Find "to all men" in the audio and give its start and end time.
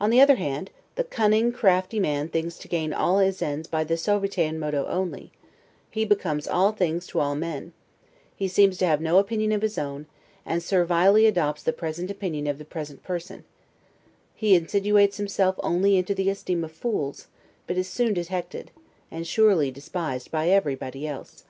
7.08-7.72